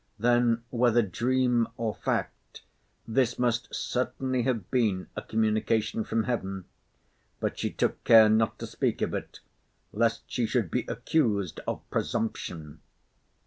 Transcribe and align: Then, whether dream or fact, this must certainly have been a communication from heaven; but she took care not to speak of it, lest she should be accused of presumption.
Then, 0.17 0.63
whether 0.71 1.03
dream 1.03 1.67
or 1.77 1.93
fact, 1.93 2.63
this 3.07 3.37
must 3.37 3.71
certainly 3.75 4.41
have 4.41 4.71
been 4.71 5.05
a 5.15 5.21
communication 5.21 6.03
from 6.03 6.23
heaven; 6.23 6.65
but 7.39 7.59
she 7.59 7.69
took 7.69 8.03
care 8.03 8.27
not 8.27 8.57
to 8.57 8.65
speak 8.65 9.03
of 9.03 9.13
it, 9.13 9.41
lest 9.93 10.23
she 10.25 10.47
should 10.47 10.71
be 10.71 10.85
accused 10.87 11.59
of 11.67 11.87
presumption. 11.91 12.81